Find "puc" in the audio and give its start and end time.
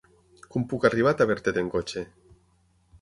0.71-0.87